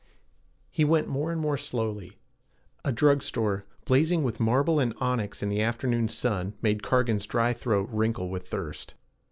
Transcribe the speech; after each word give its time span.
He 0.71 0.83
went 0.83 1.07
more 1.07 1.31
and 1.31 1.39
more 1.39 1.57
slowly. 1.59 2.17
A 2.83 2.91
drug 2.91 3.21
store, 3.21 3.65
blazing 3.85 4.23
with 4.23 4.39
marble 4.39 4.79
and 4.79 4.95
onyx 4.99 5.43
in 5.43 5.49
the 5.49 5.61
afternoon 5.61 6.09
sun, 6.09 6.55
made 6.59 6.81
Cargan's 6.81 7.27
dry 7.27 7.53
throat 7.53 7.87
wrinkle 7.93 8.27
with 8.27 8.47
thirst. 8.47 8.95